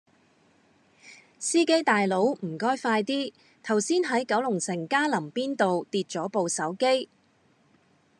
[1.37, 7.07] 司機大佬唔該快啲，頭先喺九龍城嘉林邊道跌左部手機